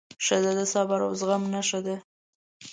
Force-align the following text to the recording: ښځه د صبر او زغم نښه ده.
ښځه 0.25 0.51
د 0.59 0.61
صبر 0.73 0.99
او 1.05 1.11
زغم 1.19 1.43
نښه 1.53 1.79
ده. 1.85 1.95